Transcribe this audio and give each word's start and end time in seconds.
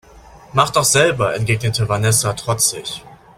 Mach 0.53 0.71
doch 0.71 0.83
selber, 0.83 1.35
entgegnete 1.35 1.87
Vanessa 1.87 2.33
trotzig. 2.33 3.03